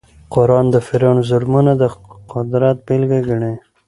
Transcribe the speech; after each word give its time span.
قران 0.33 0.65
د 0.71 0.75
فرعون 0.87 1.17
ظلمونه 1.29 1.71
د 1.81 1.83
قدرت 2.33 2.77
بېلګه 2.85 3.19
ګڼي. 3.27 3.53